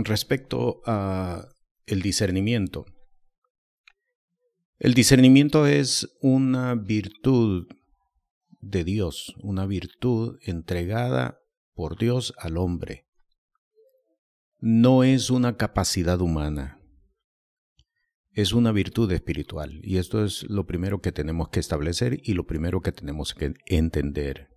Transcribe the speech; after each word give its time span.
con 0.00 0.06
respecto 0.06 0.80
a 0.86 1.46
el 1.84 2.00
discernimiento. 2.00 2.86
El 4.78 4.94
discernimiento 4.94 5.66
es 5.66 6.16
una 6.22 6.74
virtud 6.74 7.66
de 8.60 8.82
Dios, 8.82 9.34
una 9.42 9.66
virtud 9.66 10.38
entregada 10.40 11.38
por 11.74 11.98
Dios 11.98 12.32
al 12.38 12.56
hombre. 12.56 13.08
No 14.58 15.04
es 15.04 15.28
una 15.28 15.58
capacidad 15.58 16.22
humana, 16.22 16.80
es 18.32 18.54
una 18.54 18.72
virtud 18.72 19.12
espiritual. 19.12 19.80
Y 19.82 19.98
esto 19.98 20.24
es 20.24 20.48
lo 20.48 20.66
primero 20.66 21.02
que 21.02 21.12
tenemos 21.12 21.50
que 21.50 21.60
establecer 21.60 22.22
y 22.24 22.32
lo 22.32 22.46
primero 22.46 22.80
que 22.80 22.92
tenemos 22.92 23.34
que 23.34 23.52
entender. 23.66 24.48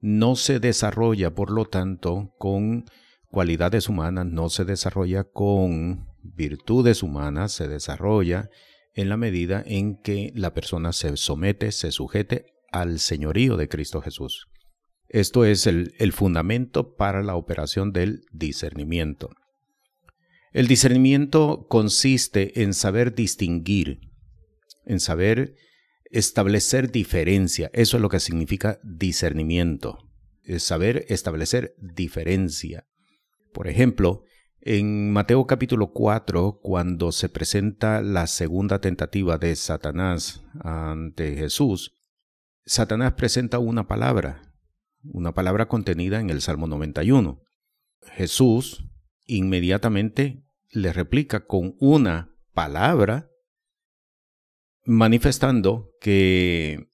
No 0.00 0.34
se 0.34 0.60
desarrolla, 0.60 1.34
por 1.34 1.50
lo 1.50 1.66
tanto, 1.66 2.32
con 2.38 2.86
cualidades 3.32 3.88
humanas, 3.88 4.26
no 4.26 4.50
se 4.50 4.66
desarrolla 4.66 5.24
con 5.24 6.06
virtudes 6.22 7.02
humanas, 7.02 7.52
se 7.52 7.66
desarrolla 7.66 8.50
en 8.94 9.08
la 9.08 9.16
medida 9.16 9.64
en 9.66 9.96
que 9.96 10.32
la 10.34 10.52
persona 10.52 10.92
se 10.92 11.16
somete, 11.16 11.72
se 11.72 11.92
sujete 11.92 12.44
al 12.70 13.00
señorío 13.00 13.56
de 13.56 13.68
Cristo 13.68 14.02
Jesús. 14.02 14.48
Esto 15.08 15.46
es 15.46 15.66
el, 15.66 15.94
el 15.98 16.12
fundamento 16.12 16.94
para 16.94 17.22
la 17.22 17.34
operación 17.34 17.92
del 17.92 18.20
discernimiento. 18.32 19.30
El 20.52 20.68
discernimiento 20.68 21.66
consiste 21.70 22.62
en 22.62 22.74
saber 22.74 23.14
distinguir, 23.14 24.00
en 24.84 25.00
saber 25.00 25.54
establecer 26.10 26.92
diferencia. 26.92 27.70
Eso 27.72 27.96
es 27.96 28.02
lo 28.02 28.10
que 28.10 28.20
significa 28.20 28.78
discernimiento. 28.82 30.10
Es 30.44 30.64
saber 30.64 31.06
establecer 31.08 31.74
diferencia. 31.78 32.86
Por 33.52 33.68
ejemplo, 33.68 34.24
en 34.60 35.12
Mateo 35.12 35.46
capítulo 35.46 35.92
4, 35.92 36.60
cuando 36.62 37.12
se 37.12 37.28
presenta 37.28 38.00
la 38.00 38.26
segunda 38.26 38.80
tentativa 38.80 39.36
de 39.36 39.56
Satanás 39.56 40.42
ante 40.60 41.34
Jesús, 41.34 41.98
Satanás 42.64 43.14
presenta 43.14 43.58
una 43.58 43.86
palabra, 43.88 44.54
una 45.02 45.34
palabra 45.34 45.66
contenida 45.68 46.20
en 46.20 46.30
el 46.30 46.40
Salmo 46.40 46.66
91. 46.66 47.42
Jesús 48.12 48.84
inmediatamente 49.26 50.44
le 50.70 50.92
replica 50.92 51.46
con 51.46 51.74
una 51.78 52.34
palabra 52.54 53.28
manifestando 54.84 55.90
que 56.00 56.88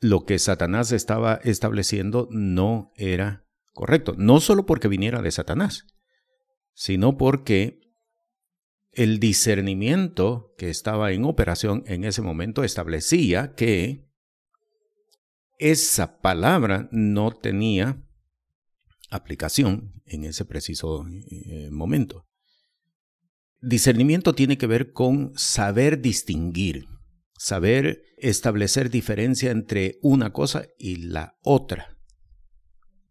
lo 0.00 0.24
que 0.24 0.38
Satanás 0.38 0.90
estaba 0.90 1.34
estableciendo 1.44 2.28
no 2.30 2.92
era 2.96 3.41
correcto, 3.72 4.14
no 4.16 4.40
solo 4.40 4.66
porque 4.66 4.88
viniera 4.88 5.22
de 5.22 5.30
Satanás, 5.30 5.86
sino 6.74 7.16
porque 7.16 7.80
el 8.92 9.18
discernimiento 9.18 10.54
que 10.58 10.70
estaba 10.70 11.12
en 11.12 11.24
operación 11.24 11.82
en 11.86 12.04
ese 12.04 12.22
momento 12.22 12.62
establecía 12.62 13.54
que 13.54 14.06
esa 15.58 16.20
palabra 16.20 16.88
no 16.92 17.30
tenía 17.30 18.04
aplicación 19.10 20.02
en 20.06 20.24
ese 20.24 20.44
preciso 20.44 21.06
eh, 21.08 21.70
momento. 21.70 22.26
Discernimiento 23.60 24.34
tiene 24.34 24.58
que 24.58 24.66
ver 24.66 24.92
con 24.92 25.32
saber 25.36 26.00
distinguir, 26.00 26.86
saber 27.38 28.02
establecer 28.18 28.90
diferencia 28.90 29.50
entre 29.50 29.98
una 30.02 30.32
cosa 30.32 30.66
y 30.78 30.96
la 30.96 31.38
otra. 31.42 31.96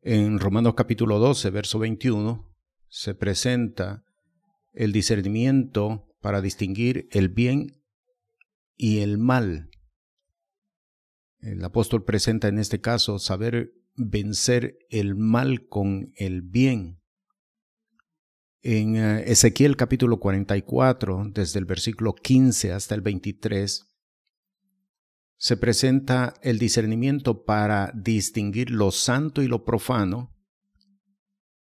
En 0.03 0.39
Romanos 0.39 0.73
capítulo 0.73 1.19
12, 1.19 1.51
verso 1.51 1.77
21, 1.77 2.51
se 2.87 3.13
presenta 3.13 4.03
el 4.73 4.93
discernimiento 4.93 6.07
para 6.21 6.41
distinguir 6.41 7.07
el 7.11 7.29
bien 7.29 7.83
y 8.75 9.01
el 9.01 9.19
mal. 9.19 9.69
El 11.39 11.63
apóstol 11.63 12.03
presenta 12.03 12.47
en 12.47 12.57
este 12.57 12.81
caso 12.81 13.19
saber 13.19 13.73
vencer 13.95 14.79
el 14.89 15.13
mal 15.13 15.67
con 15.67 16.11
el 16.15 16.41
bien. 16.41 16.99
En 18.63 18.95
eh, 18.95 19.23
Ezequiel 19.27 19.77
capítulo 19.77 20.19
44, 20.19 21.29
desde 21.31 21.59
el 21.59 21.65
versículo 21.65 22.15
15 22.15 22.73
hasta 22.73 22.95
el 22.95 23.01
23, 23.01 23.87
se 25.41 25.57
presenta 25.57 26.35
el 26.43 26.59
discernimiento 26.59 27.45
para 27.45 27.91
distinguir 27.95 28.69
lo 28.69 28.91
santo 28.91 29.41
y 29.41 29.47
lo 29.47 29.65
profano 29.65 30.37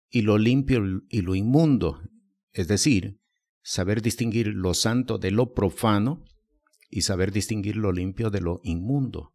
y 0.10 0.24
lo 0.24 0.38
limpio 0.38 0.84
y 1.08 1.22
lo 1.22 1.34
inmundo, 1.34 2.02
es 2.52 2.68
decir, 2.68 3.22
saber 3.62 4.02
distinguir 4.02 4.48
lo 4.48 4.74
santo 4.74 5.18
de 5.18 5.32
lo 5.32 5.54
profano 5.54 6.26
y 6.90 7.04
saber 7.04 7.32
distinguir 7.32 7.78
lo 7.78 7.94
limpio 7.94 8.30
de 8.30 8.42
lo 8.42 8.60
inmundo. 8.64 9.34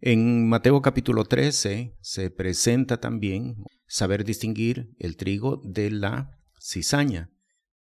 En 0.00 0.46
Mateo 0.46 0.82
capítulo 0.82 1.24
13 1.24 1.96
se 2.02 2.30
presenta 2.30 3.00
también 3.00 3.64
saber 3.86 4.26
distinguir 4.26 4.94
el 4.98 5.16
trigo 5.16 5.62
de 5.64 5.90
la 5.90 6.38
cizaña, 6.60 7.32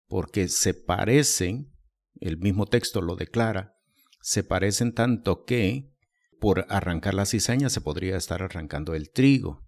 porque 0.09 0.49
se 0.49 0.75
parecen, 0.75 1.73
el 2.21 2.37
mismo 2.37 2.67
texto 2.67 3.01
lo 3.01 3.17
declara, 3.17 3.80
se 4.21 4.45
parecen 4.45 4.93
tanto 4.93 5.45
que 5.45 5.91
por 6.39 6.67
arrancar 6.69 7.15
la 7.15 7.27
cizaña 7.27 7.69
se 7.69 7.81
podría 7.81 8.17
estar 8.17 8.43
arrancando 8.43 8.95
el 8.95 9.11
trigo. 9.11 9.67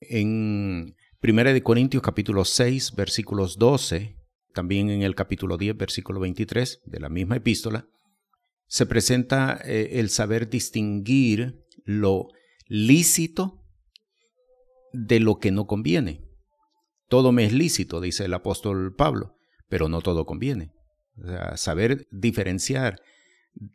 En 0.00 0.96
1 1.22 1.44
de 1.44 1.62
Corintios 1.62 2.02
capítulo 2.02 2.44
6 2.44 2.94
versículos 2.94 3.58
12, 3.58 4.16
también 4.54 4.90
en 4.90 5.02
el 5.02 5.14
capítulo 5.14 5.56
10 5.56 5.76
versículo 5.76 6.20
23 6.20 6.80
de 6.84 7.00
la 7.00 7.08
misma 7.08 7.36
epístola, 7.36 7.86
se 8.66 8.86
presenta 8.86 9.60
eh, 9.64 9.98
el 10.00 10.10
saber 10.10 10.48
distinguir 10.48 11.64
lo 11.84 12.28
lícito 12.66 13.64
de 14.92 15.20
lo 15.20 15.38
que 15.38 15.50
no 15.50 15.66
conviene. 15.66 16.24
Todo 17.08 17.32
me 17.32 17.44
es 17.44 17.52
lícito, 17.52 18.00
dice 18.00 18.24
el 18.24 18.34
apóstol 18.34 18.94
Pablo, 18.94 19.36
pero 19.68 19.88
no 19.88 20.00
todo 20.00 20.24
conviene. 20.24 20.72
saber 21.56 22.06
diferenciar 22.10 23.00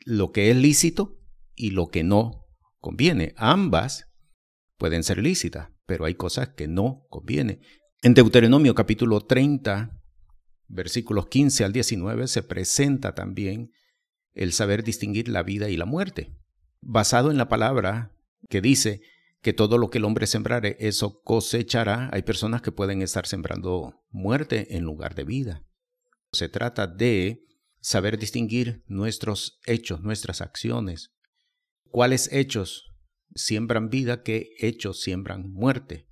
lo 0.06 0.32
que 0.32 0.52
es 0.52 0.58
lícito 0.58 1.20
y 1.56 1.72
lo 1.72 1.88
que 1.88 2.04
no 2.04 2.46
conviene. 2.80 3.34
Ambas 3.38 4.08
pueden 4.78 5.04
ser 5.04 5.20
lícitas, 5.20 5.70
pero 5.86 6.06
hay 6.06 6.16
cosas 6.16 6.50
que 6.50 6.68
no 6.68 7.06
conviene. 7.10 7.60
En 8.02 8.14
Deuteronomio 8.14 8.76
capítulo 8.76 9.22
30, 9.22 10.02
versículos 10.68 11.28
15 11.28 11.64
al 11.64 11.74
19, 11.74 12.28
se 12.28 12.44
presenta 12.44 13.16
también 13.16 13.72
el 14.34 14.54
saber 14.54 14.84
distinguir 14.84 15.30
la 15.30 15.44
vida 15.44 15.70
y 15.70 15.78
la 15.78 15.86
muerte 15.86 16.36
basado 16.86 17.32
en 17.32 17.38
la 17.38 17.50
palabra 17.50 18.16
que 18.48 18.62
dice 18.62 19.02
que 19.42 19.54
todo 19.54 19.78
lo 19.78 19.90
que 19.90 19.98
el 19.98 20.06
hombre 20.06 20.28
sembrare, 20.28 20.78
eso 20.80 21.22
cosechará, 21.24 22.10
hay 22.14 22.22
personas 22.22 22.62
que 22.62 22.72
pueden 22.72 23.02
estar 23.02 23.28
sembrando 23.28 24.04
muerte 24.10 24.78
en 24.78 24.84
lugar 24.84 25.16
de 25.16 25.24
vida. 25.24 25.64
Se 26.32 26.48
trata 26.48 26.88
de 26.88 27.44
saber 27.86 28.18
distinguir 28.18 28.84
nuestros 28.88 29.60
hechos, 29.68 30.02
nuestras 30.02 30.42
acciones. 30.42 31.12
¿Cuáles 31.92 32.34
hechos 32.34 32.90
siembran 33.36 33.90
vida? 33.90 34.24
¿Qué 34.24 34.56
hechos 34.58 35.02
siembran 35.02 35.52
muerte? 35.52 36.10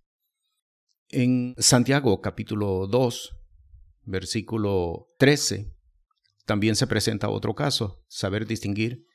En 1.09 1.55
Santiago 1.57 2.21
capítulo 2.21 2.85
2, 2.85 3.35
versículo 4.03 5.07
13, 5.17 5.75
también 6.45 6.75
se 6.75 6.85
presenta 6.85 7.29
otro 7.29 7.55
caso, 7.55 8.03
saber 8.07 8.45
distinguir 8.45 9.07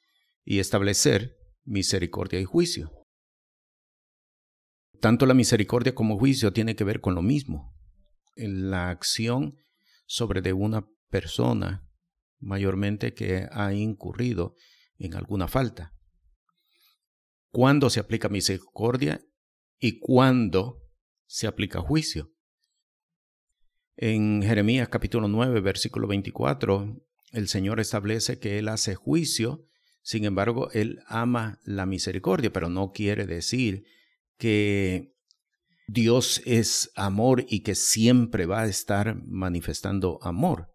y 0.44 0.58
establecer 0.58 1.36
misericordia 1.62 2.40
y 2.40 2.44
juicio. 2.44 2.90
Tanto 5.00 5.26
la 5.26 5.34
misericordia 5.34 5.94
como 5.94 6.18
juicio 6.18 6.52
tiene 6.52 6.74
que 6.74 6.82
ver 6.82 7.00
con 7.00 7.14
lo 7.14 7.22
mismo. 7.22 7.72
En 8.34 8.68
la 8.68 8.90
acción 8.90 9.54
sobre 10.06 10.40
de 10.40 10.54
una 10.54 10.88
persona 11.08 11.87
mayormente 12.40 13.14
que 13.14 13.48
ha 13.50 13.72
incurrido 13.72 14.54
en 14.98 15.14
alguna 15.14 15.48
falta. 15.48 15.94
¿Cuándo 17.50 17.90
se 17.90 18.00
aplica 18.00 18.28
misericordia 18.28 19.24
y 19.78 19.98
cuándo 19.98 20.82
se 21.26 21.46
aplica 21.46 21.80
juicio? 21.80 22.32
En 23.96 24.42
Jeremías 24.42 24.88
capítulo 24.88 25.28
9, 25.28 25.60
versículo 25.60 26.06
24, 26.06 27.02
el 27.32 27.48
Señor 27.48 27.80
establece 27.80 28.38
que 28.38 28.58
Él 28.58 28.68
hace 28.68 28.94
juicio 28.94 29.68
sin 30.08 30.24
embargo, 30.24 30.70
Él 30.72 31.02
ama 31.06 31.60
la 31.64 31.84
misericordia, 31.84 32.50
pero 32.50 32.70
no 32.70 32.92
quiere 32.92 33.26
decir 33.26 33.84
que 34.38 35.14
Dios 35.86 36.40
es 36.46 36.90
amor 36.94 37.44
y 37.46 37.60
que 37.60 37.74
siempre 37.74 38.46
va 38.46 38.62
a 38.62 38.68
estar 38.68 39.22
manifestando 39.26 40.18
amor. 40.22 40.74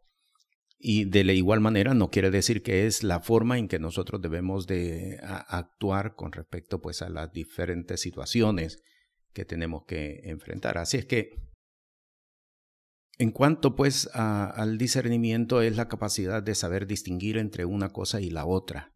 Y 0.85 1.05
de 1.05 1.23
la 1.23 1.31
igual 1.31 1.61
manera 1.61 1.93
no 1.93 2.09
quiere 2.09 2.29
decir 2.29 2.61
que 2.61 2.85
es 2.85 3.03
la 3.03 3.21
forma 3.21 3.57
en 3.57 3.69
que 3.69 3.79
nosotros 3.79 4.21
debemos 4.21 4.67
de 4.67 5.17
actuar 5.23 6.13
con 6.13 6.33
respecto 6.33 6.81
pues 6.81 7.01
a 7.01 7.07
las 7.07 7.31
diferentes 7.31 8.01
situaciones 8.01 8.83
que 9.31 9.45
tenemos 9.45 9.85
que 9.85 10.19
enfrentar. 10.25 10.77
Así 10.77 10.97
es 10.97 11.05
que 11.05 11.39
En 13.17 13.31
cuanto 13.31 13.77
pues 13.77 14.09
al 14.13 14.77
discernimiento 14.77 15.61
es 15.61 15.77
la 15.77 15.87
capacidad 15.87 16.43
de 16.43 16.53
saber 16.53 16.85
distinguir 16.85 17.37
entre 17.37 17.63
una 17.63 17.93
cosa 17.93 18.19
y 18.19 18.29
la 18.29 18.45
otra, 18.45 18.91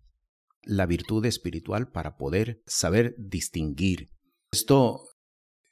la 0.64 0.88
virtud 0.88 1.26
espiritual 1.26 1.90
para 1.90 2.18
poder 2.18 2.62
saber 2.66 3.16
distinguir. 3.18 4.10
Esto 4.52 5.06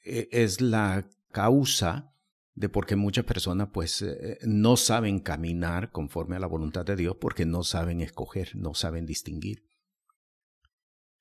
eh, 0.05 0.29
es 0.31 0.61
la 0.61 1.09
causa 1.33 2.14
de 2.55 2.69
por 2.69 2.85
qué 2.85 2.95
muchas 2.95 3.25
personas 3.25 3.69
pues 3.73 4.01
eh, 4.01 4.39
no 4.43 4.77
saben 4.77 5.19
caminar 5.19 5.91
conforme 5.91 6.37
a 6.37 6.39
la 6.39 6.47
voluntad 6.47 6.85
de 6.85 6.95
Dios 6.95 7.17
porque 7.19 7.45
no 7.45 7.63
saben 7.63 8.01
escoger, 8.01 8.55
no 8.55 8.73
saben 8.73 9.05
distinguir. 9.05 9.63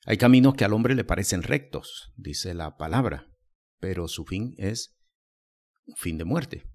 Hay 0.06 0.16
caminos 0.16 0.54
que 0.54 0.64
al 0.64 0.72
hombre 0.72 0.94
le 0.94 1.04
parecen 1.04 1.42
rectos, 1.42 2.12
dice 2.16 2.54
la 2.54 2.76
palabra, 2.76 3.31
pero 3.81 4.06
su 4.06 4.25
fin 4.25 4.54
es 4.58 4.94
un 5.86 5.96
fin 5.96 6.19
de 6.19 6.25
muerte. 6.25 6.70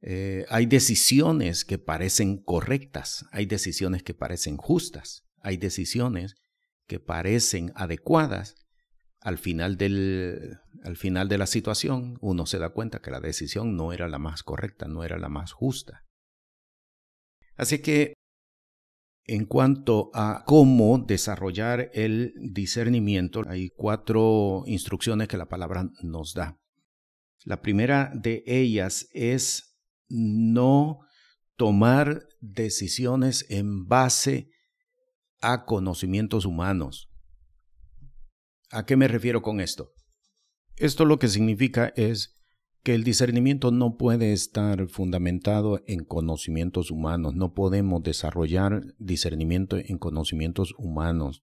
Eh, 0.00 0.44
hay 0.48 0.66
decisiones 0.66 1.64
que 1.64 1.78
parecen 1.78 2.42
correctas, 2.42 3.26
hay 3.30 3.46
decisiones 3.46 4.02
que 4.02 4.14
parecen 4.14 4.56
justas, 4.56 5.26
hay 5.40 5.56
decisiones 5.56 6.34
que 6.86 6.98
parecen 7.00 7.72
adecuadas. 7.74 8.65
Al 9.20 9.38
final, 9.38 9.76
del, 9.76 10.58
al 10.84 10.96
final 10.96 11.28
de 11.28 11.38
la 11.38 11.46
situación, 11.46 12.18
uno 12.20 12.46
se 12.46 12.58
da 12.58 12.70
cuenta 12.70 13.00
que 13.00 13.10
la 13.10 13.20
decisión 13.20 13.76
no 13.76 13.92
era 13.92 14.08
la 14.08 14.18
más 14.18 14.42
correcta, 14.42 14.86
no 14.86 15.04
era 15.04 15.18
la 15.18 15.28
más 15.28 15.52
justa. 15.52 16.04
Así 17.56 17.80
que, 17.80 18.12
en 19.24 19.46
cuanto 19.46 20.10
a 20.14 20.44
cómo 20.46 20.98
desarrollar 20.98 21.90
el 21.94 22.34
discernimiento, 22.36 23.42
hay 23.48 23.70
cuatro 23.70 24.62
instrucciones 24.66 25.26
que 25.26 25.36
la 25.36 25.48
palabra 25.48 25.90
nos 26.02 26.34
da. 26.34 26.60
La 27.44 27.62
primera 27.62 28.12
de 28.14 28.44
ellas 28.46 29.08
es 29.12 29.76
no 30.08 31.00
tomar 31.56 32.28
decisiones 32.40 33.46
en 33.48 33.86
base 33.86 34.50
a 35.40 35.64
conocimientos 35.64 36.44
humanos. 36.44 37.05
¿A 38.76 38.84
qué 38.84 38.94
me 38.94 39.08
refiero 39.08 39.40
con 39.40 39.60
esto? 39.60 39.94
Esto 40.76 41.06
lo 41.06 41.18
que 41.18 41.28
significa 41.28 41.94
es 41.96 42.34
que 42.82 42.94
el 42.94 43.04
discernimiento 43.04 43.70
no 43.70 43.96
puede 43.96 44.34
estar 44.34 44.86
fundamentado 44.88 45.82
en 45.86 46.04
conocimientos 46.04 46.90
humanos, 46.90 47.34
no 47.34 47.54
podemos 47.54 48.02
desarrollar 48.02 48.82
discernimiento 48.98 49.78
en 49.78 49.96
conocimientos 49.96 50.74
humanos. 50.76 51.42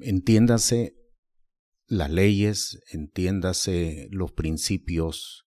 Entiéndase 0.00 0.94
las 1.88 2.08
leyes, 2.08 2.78
entiéndase 2.92 4.06
los 4.12 4.30
principios 4.30 5.44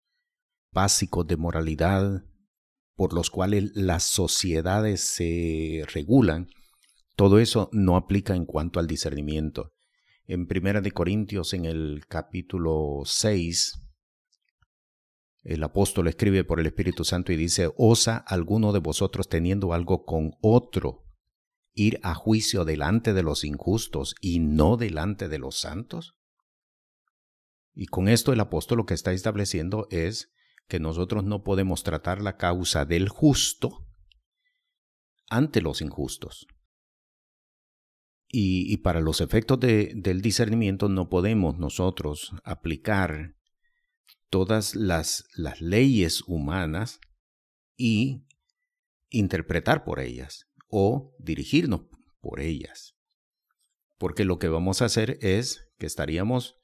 básicos 0.73 1.25
de 1.29 1.37
moralidad 1.37 2.25
por 2.97 3.15
los 3.15 3.31
cuales 3.31 3.71
las 3.77 4.03
sociedades 4.03 5.03
se 5.03 5.85
regulan, 5.95 6.49
todo 7.15 7.39
eso 7.39 7.69
no 7.71 7.95
aplica 7.95 8.35
en 8.35 8.45
cuanto 8.45 8.81
al 8.81 8.89
discernimiento. 8.89 9.76
En 10.29 10.49
Primera 10.49 10.81
de 10.81 10.91
Corintios, 10.91 11.55
en 11.55 11.67
el 11.67 12.05
capítulo 12.09 13.03
6, 13.05 13.79
el 15.45 15.63
apóstol 15.63 16.09
escribe 16.09 16.43
por 16.43 16.59
el 16.59 16.67
Espíritu 16.67 17.05
Santo 17.05 17.31
y 17.33 17.37
dice, 17.37 17.71
¿osa 17.77 18.17
alguno 18.17 18.73
de 18.73 18.81
vosotros 18.81 19.29
teniendo 19.29 19.73
algo 19.73 20.05
con 20.05 20.33
otro 20.41 21.05
ir 21.75 22.01
a 22.03 22.15
juicio 22.15 22.65
delante 22.65 23.13
de 23.13 23.23
los 23.23 23.45
injustos 23.45 24.17
y 24.21 24.41
no 24.41 24.77
delante 24.77 25.29
de 25.29 25.39
los 25.39 25.61
santos? 25.61 26.17
Y 27.73 27.87
con 27.87 28.09
esto 28.09 28.33
el 28.33 28.41
apóstol 28.41 28.79
lo 28.79 28.87
que 28.87 28.95
está 28.95 29.13
estableciendo 29.13 29.87
es 29.93 30.33
que 30.67 30.81
nosotros 30.81 31.23
no 31.23 31.45
podemos 31.45 31.85
tratar 31.85 32.21
la 32.21 32.37
causa 32.37 32.85
del 32.85 33.09
justo 33.09 33.87
ante 35.29 35.61
los 35.63 35.83
injustos. 35.83 36.49
Y, 38.29 38.77
para 38.79 39.01
los 39.01 39.21
efectos 39.21 39.61
del 39.61 40.21
discernimiento 40.21 40.89
no 40.89 41.09
podemos 41.09 41.59
nosotros 41.59 42.33
aplicar 42.45 43.37
todas 44.31 44.75
las, 44.75 45.25
las 45.37 45.61
leyes 45.61 46.23
humanas 46.27 47.01
y 47.77 48.27
interpretar 49.11 49.85
por 49.85 50.01
ellas 50.01 50.47
o 50.69 51.15
dirigirnos 51.19 51.83
por 52.21 52.41
ellas. 52.41 52.97
Porque 53.99 54.25
lo 54.25 54.39
que 54.39 54.49
vamos 54.49 54.83
a 54.83 54.87
hacer 54.87 55.19
es 55.23 55.71
que 55.79 55.87
estaríamos 55.87 56.57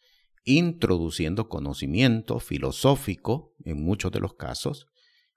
introduciendo 0.44 1.48
conocimiento 1.48 2.40
filosófico, 2.40 3.54
en 3.64 3.82
muchos 3.82 4.10
de 4.12 4.20
los 4.20 4.34
casos, 4.34 4.86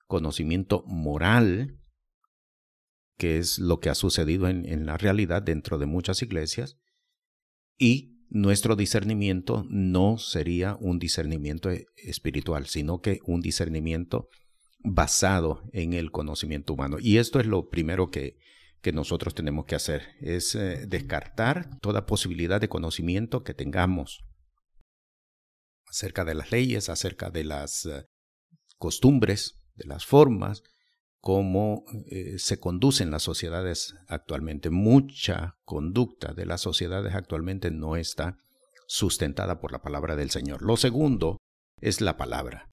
conocimiento 0.08 0.84
moral, 0.88 1.80
que 3.18 3.38
es 3.38 3.60
lo 3.60 3.80
que 3.80 3.90
ha 3.90 3.96
sucedido 3.96 4.48
en, 4.48 4.86
la 4.86 4.98
realidad 4.98 5.42
dentro 5.42 5.78
de 5.78 5.86
muchas 5.86 6.22
iglesias, 6.22 6.78
y 7.78 8.16
nuestro 8.30 8.76
discernimiento 8.76 9.66
no 9.70 10.18
sería 10.18 10.78
un 10.80 11.00
discernimiento 11.00 11.70
espiritual, 11.96 12.66
sino 12.66 13.02
que 13.02 13.20
un 13.26 13.42
discernimiento 13.42 14.30
basado 14.80 15.64
en 15.74 15.94
el 15.94 16.12
conocimiento 16.12 16.74
humano. 16.74 16.98
Y 17.00 17.18
esto 17.18 17.40
es 17.40 17.46
lo 17.46 17.70
primero 17.70 18.10
que, 18.10 18.38
que 18.82 18.92
nosotros 18.92 19.34
tenemos 19.34 19.66
que 19.66 19.76
hacer, 19.76 20.04
es 20.22 20.56
eh, 20.56 20.86
descartar 20.88 21.80
toda 21.80 22.06
posibilidad 22.06 22.62
de 22.62 22.70
conocimiento 22.70 23.44
que 23.44 23.54
tengamos 23.54 24.26
acerca 25.88 26.26
de 26.26 26.36
las 26.36 26.52
leyes, 26.52 26.90
acerca 26.90 27.30
de 27.30 27.46
las 27.46 27.86
eh, 27.86 28.06
costumbres, 28.78 29.62
de 29.76 29.86
las 29.86 30.06
formas, 30.06 30.62
cómo 31.26 31.86
eh, 32.06 32.36
se 32.38 32.60
conducen 32.60 33.10
las 33.10 33.24
sociedades 33.24 33.96
actualmente. 34.08 34.70
Mucha 34.70 35.56
conducta 35.66 36.34
de 36.34 36.46
las 36.46 36.62
sociedades 36.62 37.16
actualmente 37.16 37.72
no 37.72 37.96
está 37.96 38.38
sustentada 38.86 39.60
por 39.60 39.72
la 39.72 39.82
palabra 39.82 40.16
del 40.16 40.30
Señor. 40.30 40.62
Lo 40.62 40.78
segundo 40.78 41.40
es 41.82 42.00
la 42.00 42.16
palabra. 42.16 42.70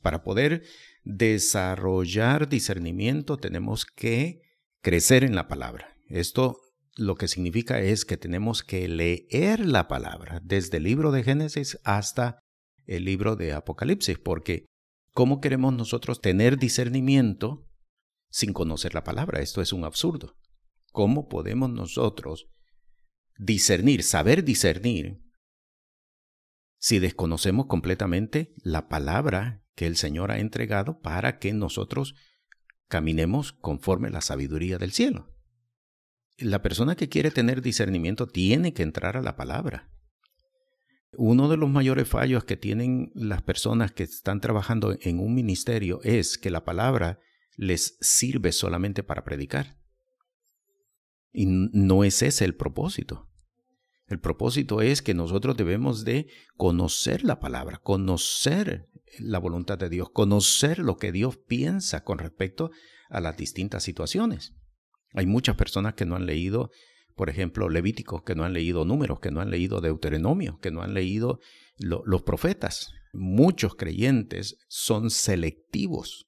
Para 0.00 0.24
poder 0.24 0.62
desarrollar 1.04 2.48
discernimiento 2.48 3.36
tenemos 3.36 3.84
que 3.84 4.40
crecer 4.80 5.22
en 5.22 5.34
la 5.34 5.46
palabra. 5.46 5.98
Esto 6.08 6.56
lo 6.96 7.16
que 7.16 7.28
significa 7.28 7.80
es 7.80 8.06
que 8.06 8.16
tenemos 8.16 8.62
que 8.62 8.88
leer 8.88 9.60
la 9.60 9.86
palabra 9.86 10.40
desde 10.42 10.78
el 10.78 10.84
libro 10.84 11.12
de 11.12 11.24
Génesis 11.24 11.78
hasta 11.84 12.38
el 12.86 13.04
libro 13.04 13.36
de 13.36 13.52
Apocalipsis, 13.52 14.16
porque 14.18 14.64
¿cómo 15.16 15.40
queremos 15.40 15.72
nosotros 15.72 16.20
tener 16.20 16.58
discernimiento 16.58 17.66
sin 18.30 18.52
conocer 18.52 18.92
la 18.92 19.02
palabra? 19.02 19.40
Esto 19.40 19.62
es 19.62 19.72
un 19.72 19.84
absurdo. 19.84 20.36
¿Cómo 20.92 21.26
podemos 21.26 21.70
nosotros 21.70 22.50
discernir, 23.38 24.02
saber 24.02 24.44
discernir, 24.44 25.22
si 26.78 26.98
desconocemos 26.98 27.64
completamente 27.64 28.52
la 28.58 28.88
palabra 28.88 29.64
que 29.74 29.86
el 29.86 29.96
Señor 29.96 30.30
ha 30.30 30.38
entregado 30.38 31.00
para 31.00 31.38
que 31.38 31.54
nosotros 31.54 32.14
caminemos 32.86 33.54
conforme 33.54 34.10
la 34.10 34.20
sabiduría 34.20 34.76
del 34.76 34.92
cielo? 34.92 35.32
la 36.38 36.60
persona 36.60 36.96
que 36.96 37.08
quiere 37.08 37.30
tener 37.30 37.62
discernimiento 37.62 38.26
tiene 38.26 38.74
que 38.74 38.82
entrar 38.82 39.16
a 39.16 39.22
la 39.22 39.36
palabra. 39.36 39.88
Uno 41.12 41.48
de 41.48 41.56
los 41.56 41.70
mayores 41.70 42.08
fallos 42.08 42.44
que 42.44 42.56
tienen 42.56 43.10
las 43.14 43.42
personas 43.42 43.92
que 43.92 44.02
están 44.02 44.40
trabajando 44.40 44.96
en 45.00 45.20
un 45.20 45.34
ministerio 45.34 46.00
es 46.02 46.38
que 46.38 46.50
la 46.50 46.64
palabra 46.64 47.20
les 47.56 47.96
sirve 48.00 48.52
solamente 48.52 49.02
para 49.02 49.24
predicar. 49.24 49.78
Y 51.32 51.46
no 51.46 52.04
es 52.04 52.22
ese 52.22 52.44
el 52.44 52.54
propósito. 52.54 53.28
El 54.06 54.20
propósito 54.20 54.82
es 54.82 55.02
que 55.02 55.14
nosotros 55.14 55.56
debemos 55.56 56.04
de 56.04 56.28
conocer 56.56 57.24
la 57.24 57.40
palabra, 57.40 57.78
conocer 57.78 58.88
la 59.18 59.38
voluntad 59.38 59.78
de 59.78 59.88
Dios, 59.88 60.10
conocer 60.10 60.78
lo 60.78 60.96
que 60.96 61.12
Dios 61.12 61.36
piensa 61.36 62.04
con 62.04 62.18
respecto 62.18 62.70
a 63.08 63.20
las 63.20 63.36
distintas 63.36 63.82
situaciones. 63.82 64.54
Hay 65.12 65.26
muchas 65.26 65.56
personas 65.56 65.94
que 65.94 66.06
no 66.06 66.14
han 66.14 66.26
leído, 66.26 66.70
por 67.16 67.30
ejemplo, 67.30 67.68
Levítico, 67.68 68.22
que 68.22 68.34
no 68.34 68.44
han 68.44 68.52
leído 68.52 68.84
Números, 68.84 69.20
que 69.20 69.30
no 69.30 69.40
han 69.40 69.50
leído 69.50 69.80
Deuteronomio, 69.80 70.58
que 70.60 70.70
no 70.70 70.82
han 70.82 70.94
leído 70.94 71.40
los 71.78 72.22
profetas. 72.22 72.92
Muchos 73.12 73.74
creyentes 73.74 74.58
son 74.68 75.10
selectivos 75.10 76.26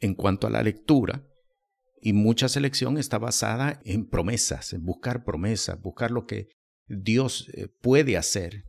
en 0.00 0.14
cuanto 0.14 0.46
a 0.46 0.50
la 0.50 0.62
lectura 0.62 1.26
y 2.00 2.12
mucha 2.12 2.48
selección 2.48 2.98
está 2.98 3.18
basada 3.18 3.80
en 3.84 4.08
promesas, 4.08 4.72
en 4.72 4.84
buscar 4.84 5.24
promesas, 5.24 5.80
buscar 5.80 6.10
lo 6.10 6.26
que 6.26 6.48
Dios 6.88 7.48
eh, 7.52 7.68
puede 7.68 8.16
hacer 8.16 8.64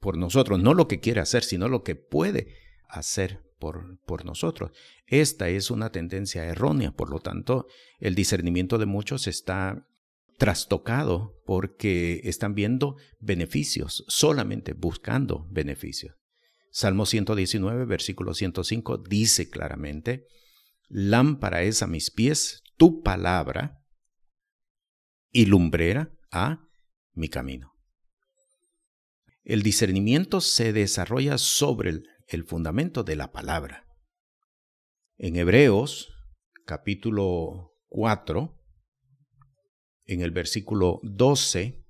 por 0.00 0.16
nosotros, 0.16 0.60
no 0.60 0.74
lo 0.74 0.88
que 0.88 1.00
quiere 1.00 1.20
hacer, 1.20 1.42
sino 1.42 1.68
lo 1.68 1.82
que 1.82 1.96
puede 1.96 2.54
hacer 2.88 3.40
por, 3.58 4.24
nosotros. 4.24 4.72
Esta 5.06 5.48
es 5.48 5.70
una 5.70 5.90
tendencia 5.90 6.44
errónea, 6.44 6.90
por 6.90 7.10
lo 7.10 7.20
tanto, 7.20 7.66
el 8.00 8.16
discernimiento 8.16 8.76
de 8.76 8.86
muchos 8.86 9.28
está 9.28 9.86
trastocado 10.42 11.40
porque 11.46 12.20
están 12.24 12.56
viendo 12.56 12.96
beneficios, 13.20 14.04
solamente 14.08 14.72
buscando 14.72 15.46
beneficios. 15.52 16.16
Salmo 16.72 17.06
119, 17.06 17.84
versículo 17.84 18.34
105 18.34 18.98
dice 18.98 19.48
claramente, 19.50 20.26
lámpara 20.88 21.62
es 21.62 21.80
a 21.84 21.86
mis 21.86 22.10
pies 22.10 22.64
tu 22.76 23.02
palabra 23.04 23.84
y 25.30 25.46
lumbrera 25.46 26.12
a 26.32 26.66
mi 27.12 27.28
camino. 27.28 27.74
El 29.44 29.62
discernimiento 29.62 30.40
se 30.40 30.72
desarrolla 30.72 31.38
sobre 31.38 31.90
el, 31.90 32.08
el 32.26 32.42
fundamento 32.42 33.04
de 33.04 33.14
la 33.14 33.30
palabra. 33.30 33.86
En 35.18 35.36
Hebreos 35.36 36.12
capítulo 36.66 37.76
4, 37.90 38.58
en 40.12 40.22
el 40.22 40.30
versículo 40.30 41.00
12, 41.02 41.84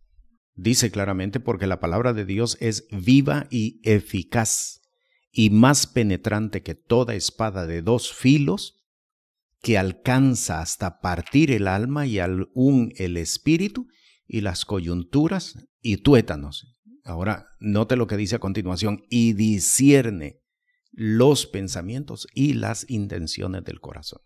dice 0.55 0.91
claramente, 0.91 1.41
porque 1.41 1.67
la 1.67 1.81
palabra 1.81 2.13
de 2.13 2.25
Dios 2.25 2.57
es 2.61 2.87
viva 2.91 3.47
y 3.51 3.81
eficaz 3.85 4.83
y 5.31 5.51
más 5.51 5.87
penetrante 5.87 6.63
que 6.63 6.75
toda 6.75 7.15
espada 7.15 7.67
de 7.67 7.83
dos 7.83 8.13
filos, 8.13 8.85
que 9.61 9.79
alcanza 9.79 10.61
hasta 10.61 11.01
partir 11.01 11.51
el 11.51 11.69
alma 11.69 12.07
y 12.07 12.19
aún 12.19 12.93
el 12.97 13.17
espíritu 13.17 13.87
y 14.27 14.41
las 14.41 14.65
coyunturas 14.65 15.69
y 15.81 15.99
tuétanos. 15.99 16.77
Ahora, 17.05 17.49
note 17.61 17.97
lo 17.97 18.07
que 18.07 18.17
dice 18.17 18.37
a 18.37 18.41
continuación, 18.41 19.05
y 19.09 19.33
discierne 19.33 20.41
los 20.91 21.47
pensamientos 21.47 22.27
y 22.35 22.55
las 22.55 22.89
intenciones 22.91 23.65
del 23.65 23.81
corazón. 23.81 24.21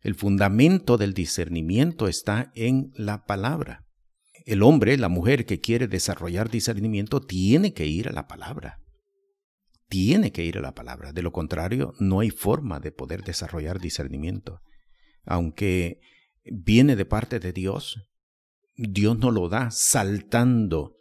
El 0.00 0.14
fundamento 0.14 0.96
del 0.96 1.12
discernimiento 1.12 2.08
está 2.08 2.50
en 2.54 2.92
la 2.94 3.26
palabra. 3.26 3.84
El 4.46 4.62
hombre, 4.62 4.96
la 4.96 5.10
mujer 5.10 5.44
que 5.44 5.60
quiere 5.60 5.88
desarrollar 5.88 6.50
discernimiento, 6.50 7.20
tiene 7.20 7.74
que 7.74 7.86
ir 7.86 8.08
a 8.08 8.12
la 8.12 8.26
palabra. 8.26 8.80
Tiene 9.88 10.32
que 10.32 10.44
ir 10.44 10.56
a 10.56 10.62
la 10.62 10.74
palabra. 10.74 11.12
De 11.12 11.22
lo 11.22 11.32
contrario, 11.32 11.92
no 11.98 12.20
hay 12.20 12.30
forma 12.30 12.80
de 12.80 12.92
poder 12.92 13.22
desarrollar 13.24 13.78
discernimiento. 13.78 14.60
Aunque 15.24 16.00
viene 16.44 16.96
de 16.96 17.04
parte 17.04 17.38
de 17.38 17.52
Dios, 17.52 18.08
Dios 18.76 19.18
no 19.18 19.30
lo 19.30 19.50
da 19.50 19.70
saltando 19.70 20.96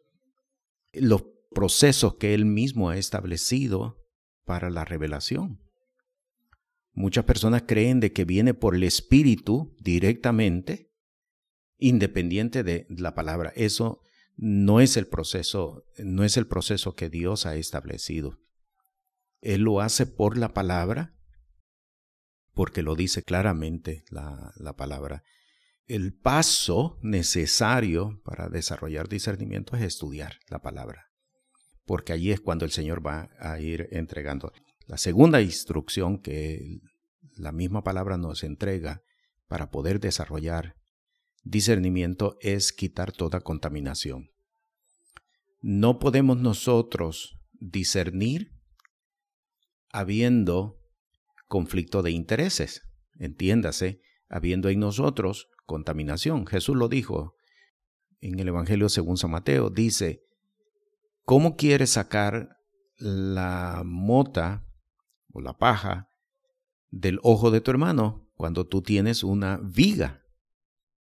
los 0.91 1.23
procesos 1.51 2.15
que 2.15 2.33
Él 2.33 2.45
mismo 2.45 2.89
ha 2.89 2.97
establecido 2.97 3.95
para 4.43 4.69
la 4.69 4.83
revelación. 4.83 5.61
Muchas 6.99 7.23
personas 7.23 7.63
creen 7.65 8.01
de 8.01 8.11
que 8.11 8.25
viene 8.25 8.53
por 8.53 8.75
el 8.75 8.83
Espíritu 8.83 9.73
directamente, 9.79 10.91
independiente 11.77 12.61
de 12.61 12.87
la 12.89 13.15
palabra. 13.15 13.53
Eso 13.55 14.01
no 14.35 14.81
es 14.81 14.97
el 14.97 15.07
proceso, 15.07 15.85
no 15.97 16.25
es 16.25 16.35
el 16.35 16.45
proceso 16.45 16.95
que 16.95 17.07
Dios 17.07 17.45
ha 17.45 17.55
establecido. 17.55 18.41
Él 19.39 19.61
lo 19.61 19.79
hace 19.79 20.07
por 20.07 20.37
la 20.37 20.53
palabra, 20.53 21.15
porque 22.53 22.83
lo 22.83 22.97
dice 22.97 23.23
claramente 23.23 24.03
la, 24.09 24.51
la 24.57 24.75
palabra. 24.75 25.23
El 25.85 26.13
paso 26.13 26.99
necesario 27.01 28.21
para 28.25 28.49
desarrollar 28.49 29.07
discernimiento 29.07 29.77
es 29.77 29.83
estudiar 29.83 30.33
la 30.49 30.61
palabra 30.61 31.05
porque 31.85 32.13
allí 32.13 32.31
es 32.31 32.39
cuando 32.39 32.65
el 32.65 32.71
Señor 32.71 33.03
va 33.03 33.31
a 33.39 33.59
ir 33.59 33.87
entregando. 33.89 34.53
La 34.85 34.99
segunda 34.99 35.41
instrucción 35.41 36.19
que 36.19 36.81
la 37.39 37.51
misma 37.51 37.83
palabra 37.83 38.17
nos 38.17 38.43
entrega 38.43 39.01
para 39.47 39.71
poder 39.71 39.99
desarrollar 39.99 40.75
discernimiento 41.43 42.37
es 42.41 42.73
quitar 42.73 43.11
toda 43.11 43.39
contaminación. 43.39 44.29
No 45.61 45.99
podemos 45.99 46.37
nosotros 46.37 47.39
discernir 47.53 48.51
habiendo 49.91 50.79
conflicto 51.47 52.03
de 52.03 52.11
intereses. 52.11 52.83
Entiéndase, 53.17 54.01
habiendo 54.27 54.69
en 54.69 54.79
nosotros 54.79 55.47
contaminación. 55.65 56.45
Jesús 56.45 56.75
lo 56.75 56.89
dijo 56.89 57.35
en 58.21 58.39
el 58.39 58.49
Evangelio 58.49 58.89
según 58.89 59.17
San 59.17 59.31
Mateo. 59.31 59.69
Dice, 59.69 60.23
¿Cómo 61.23 61.55
quieres 61.55 61.91
sacar 61.91 62.57
la 62.97 63.83
mota 63.85 64.65
o 65.31 65.41
la 65.41 65.57
paja 65.57 66.08
del 66.89 67.19
ojo 67.23 67.51
de 67.51 67.61
tu 67.61 67.71
hermano 67.71 68.29
cuando 68.35 68.67
tú 68.67 68.81
tienes 68.81 69.23
una 69.23 69.59
viga 69.63 70.23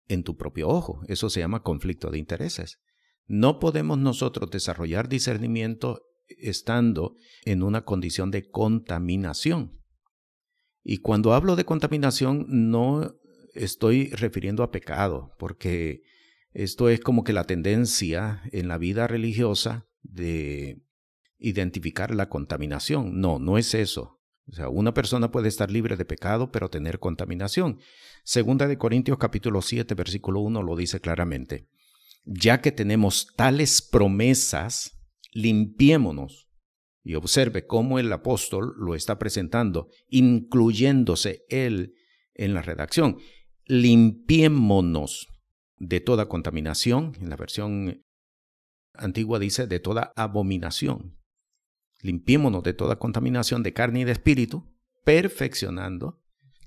en 0.08 0.24
tu 0.24 0.38
propio 0.38 0.70
ojo? 0.70 1.02
Eso 1.08 1.30
se 1.30 1.40
llama 1.40 1.64
conflicto 1.64 2.12
de 2.12 2.20
intereses. 2.20 2.80
No 3.28 3.60
podemos 3.60 3.98
nosotros 3.98 4.50
desarrollar 4.52 5.10
discernimiento 5.10 6.02
estando 6.28 7.16
en 7.44 7.64
una 7.64 7.86
condición 7.86 8.32
de 8.32 8.50
contaminación. 8.50 9.82
Y 10.84 11.00
cuando 11.00 11.34
hablo 11.34 11.56
de 11.56 11.66
contaminación 11.66 12.46
no 12.48 13.16
estoy 13.54 14.10
refiriendo 14.10 14.64
a 14.64 14.72
pecado, 14.72 15.34
porque 15.40 16.04
esto 16.52 16.90
es 16.90 17.00
como 17.00 17.24
que 17.24 17.34
la 17.34 17.46
tendencia 17.46 18.42
en 18.52 18.68
la 18.68 18.78
vida 18.78 19.08
religiosa 19.08 19.88
de 20.04 20.84
identificar 21.38 22.14
la 22.14 22.30
contaminación. 22.30 23.20
No, 23.20 23.40
no 23.40 23.58
es 23.58 23.74
eso. 23.74 24.15
O 24.48 24.54
sea, 24.54 24.70
una 24.70 24.94
persona 24.94 25.32
puede 25.32 25.48
estar 25.48 25.72
libre 25.72 25.98
de 25.98 26.06
pecado, 26.06 26.52
pero 26.52 26.70
tener 26.70 27.00
contaminación. 27.00 27.80
Segunda 28.24 28.68
de 28.68 28.78
Corintios 28.78 29.18
capítulo 29.18 29.62
7, 29.62 29.96
versículo 29.96 30.42
1 30.42 30.62
lo 30.62 30.76
dice 30.76 31.00
claramente. 31.00 31.68
Ya 32.26 32.62
que 32.62 32.72
tenemos 32.72 33.34
tales 33.36 33.82
promesas, 33.82 34.98
limpiémonos. 35.32 36.48
Y 37.04 37.16
observe 37.16 37.68
cómo 37.68 38.00
el 38.00 38.12
apóstol 38.12 38.74
lo 38.78 38.96
está 38.96 39.20
presentando, 39.20 39.90
incluyéndose 40.10 41.46
él 41.50 41.94
en 42.34 42.54
la 42.54 42.62
redacción. 42.62 43.18
Limpiémonos 43.66 45.28
de 45.78 46.00
toda 46.00 46.28
contaminación, 46.28 47.14
en 47.20 47.30
la 47.30 47.36
versión 47.36 48.04
antigua 48.94 49.40
dice 49.40 49.68
de 49.68 49.80
toda 49.80 50.14
abominación. 50.16 51.18
Limpiémonos 52.02 52.64
de 52.64 52.74
toda 52.74 52.98
contaminación 52.98 53.64
de 53.64 53.74
carne 53.74 54.02
y 54.02 54.04
de 54.04 54.12
espíritu, 54.12 54.76
perfeccionando 55.04 56.22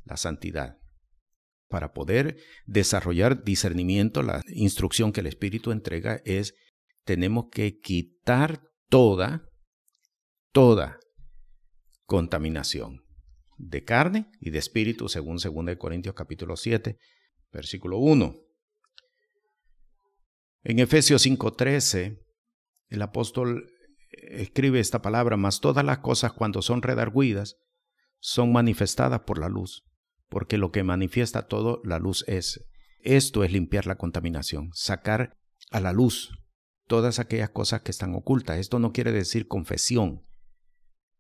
la 0.05 0.17
santidad. 0.17 0.79
Para 1.69 1.93
poder 1.93 2.39
desarrollar 2.67 3.45
discernimiento, 3.45 4.23
la 4.23 4.43
instrucción 4.49 5.13
que 5.13 5.21
el 5.21 5.27
Espíritu 5.27 5.71
entrega 5.71 6.23
es, 6.25 6.55
tenemos 7.05 7.47
que 7.53 7.79
quitar 7.79 8.63
toda, 8.89 9.51
toda 10.53 10.99
contaminación 12.07 13.05
de 13.59 13.85
carne 13.85 14.31
y 14.41 14.51
de 14.51 14.59
espíritu, 14.59 15.09
según 15.09 15.37
2 15.37 15.77
Corintios 15.77 16.15
capítulo 16.15 16.57
7, 16.57 16.97
versículo 17.53 17.99
1. 17.99 18.35
En 20.65 20.79
Efesios 20.79 21.27
5:13, 21.27 22.19
el 22.89 23.03
apóstol 23.03 23.71
escribe 24.11 24.81
esta 24.81 25.03
palabra, 25.03 25.37
mas 25.37 25.61
todas 25.61 25.85
las 25.85 25.99
cosas 25.99 26.33
cuando 26.33 26.63
son 26.63 26.83
redarguidas 26.83 27.57
son 28.21 28.53
manifestadas 28.53 29.21
por 29.21 29.39
la 29.39 29.49
luz, 29.49 29.85
porque 30.29 30.59
lo 30.59 30.73
que 30.73 30.83
manifiesta 30.83 31.47
todo 31.47 31.81
la 31.85 31.99
luz 31.99 32.25
es. 32.27 32.65
Esto 33.01 33.45
es 33.45 33.53
limpiar 33.53 33.87
la 33.87 33.97
contaminación, 33.97 34.71
sacar 34.73 35.37
a 35.71 35.81
la 35.81 35.93
luz 35.93 36.31
todas 36.87 37.19
aquellas 37.19 37.51
cosas 37.51 37.83
que 37.83 37.91
están 37.91 38.15
ocultas. 38.15 38.59
Esto 38.59 38.79
no 38.79 38.93
quiere 38.93 39.13
decir 39.13 39.47
confesión. 39.47 40.27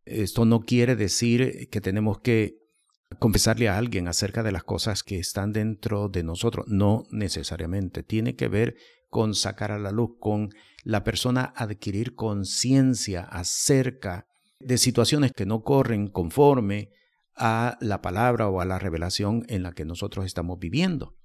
Esto 0.04 0.44
no 0.44 0.60
quiere 0.60 0.96
decir 0.96 1.68
que 1.70 1.80
tenemos 1.80 2.20
que 2.20 2.56
confesarle 3.18 3.68
a 3.68 3.78
alguien 3.78 4.08
acerca 4.08 4.42
de 4.42 4.52
las 4.52 4.64
cosas 4.64 5.02
que 5.02 5.18
están 5.18 5.52
dentro 5.52 6.08
de 6.08 6.24
nosotros. 6.24 6.66
No 6.68 7.04
necesariamente. 7.10 8.02
Tiene 8.02 8.34
que 8.34 8.48
ver 8.48 8.76
con 9.08 9.34
sacar 9.34 9.72
a 9.72 9.78
la 9.78 9.90
luz, 9.90 10.12
con 10.20 10.50
la 10.84 11.04
persona 11.04 11.52
adquirir 11.56 12.14
conciencia 12.14 13.22
acerca 13.22 14.26
de 14.60 14.78
situaciones 14.78 15.32
que 15.32 15.46
no 15.46 15.62
corren 15.62 16.08
conforme 16.08 16.90
a 17.34 17.78
la 17.80 18.02
palabra 18.02 18.48
o 18.48 18.60
a 18.60 18.64
la 18.64 18.78
revelación 18.78 19.44
en 19.48 19.62
la 19.62 19.72
que 19.72 19.84
nosotros 19.84 20.26
estamos 20.26 20.58
viviendo. 20.58 21.16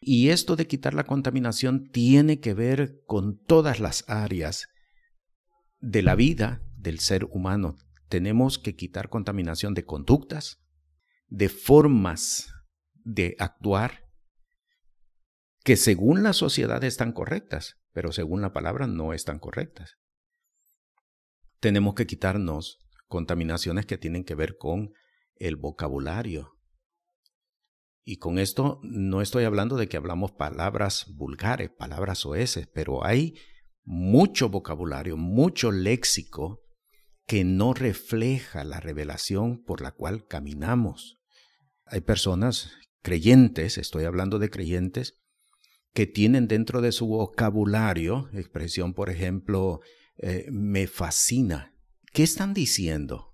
Y 0.00 0.28
esto 0.28 0.56
de 0.56 0.66
quitar 0.66 0.92
la 0.92 1.04
contaminación 1.04 1.88
tiene 1.90 2.40
que 2.40 2.52
ver 2.52 3.00
con 3.06 3.38
todas 3.38 3.80
las 3.80 4.04
áreas 4.08 4.68
de 5.80 6.02
la 6.02 6.14
vida 6.14 6.62
del 6.76 6.98
ser 7.00 7.24
humano. 7.30 7.76
Tenemos 8.08 8.58
que 8.58 8.74
quitar 8.74 9.08
contaminación 9.08 9.72
de 9.72 9.84
conductas, 9.84 10.58
de 11.28 11.48
formas 11.48 12.52
de 13.04 13.36
actuar, 13.38 14.03
que 15.64 15.76
según 15.76 16.22
la 16.22 16.34
sociedad 16.34 16.84
están 16.84 17.12
correctas, 17.12 17.76
pero 17.92 18.12
según 18.12 18.42
la 18.42 18.52
palabra 18.52 18.86
no 18.86 19.14
están 19.14 19.38
correctas. 19.38 19.96
Tenemos 21.58 21.94
que 21.94 22.06
quitarnos 22.06 22.78
contaminaciones 23.08 23.86
que 23.86 23.96
tienen 23.96 24.24
que 24.24 24.34
ver 24.34 24.58
con 24.58 24.92
el 25.36 25.56
vocabulario. 25.56 26.58
Y 28.04 28.18
con 28.18 28.38
esto 28.38 28.80
no 28.82 29.22
estoy 29.22 29.44
hablando 29.44 29.76
de 29.76 29.88
que 29.88 29.96
hablamos 29.96 30.32
palabras 30.32 31.06
vulgares, 31.14 31.70
palabras 31.70 32.26
oeces, 32.26 32.66
pero 32.66 33.02
hay 33.06 33.34
mucho 33.84 34.50
vocabulario, 34.50 35.16
mucho 35.16 35.72
léxico 35.72 36.60
que 37.26 37.44
no 37.44 37.72
refleja 37.72 38.64
la 38.64 38.80
revelación 38.80 39.62
por 39.64 39.80
la 39.80 39.92
cual 39.92 40.26
caminamos. 40.26 41.18
Hay 41.86 42.02
personas 42.02 42.72
creyentes, 43.00 43.78
estoy 43.78 44.04
hablando 44.04 44.38
de 44.38 44.50
creyentes, 44.50 45.23
que 45.94 46.06
tienen 46.06 46.48
dentro 46.48 46.80
de 46.82 46.92
su 46.92 47.06
vocabulario, 47.06 48.28
expresión 48.32 48.92
por 48.92 49.10
ejemplo, 49.10 49.80
eh, 50.18 50.46
me 50.50 50.88
fascina. 50.88 51.72
¿Qué 52.12 52.24
están 52.24 52.52
diciendo? 52.52 53.32